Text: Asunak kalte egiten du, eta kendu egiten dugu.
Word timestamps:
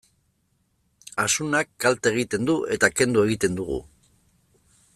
Asunak 1.23 1.69
kalte 1.85 2.11
egiten 2.13 2.49
du, 2.51 2.55
eta 2.77 2.89
kendu 3.01 3.27
egiten 3.27 3.61
dugu. 3.61 3.77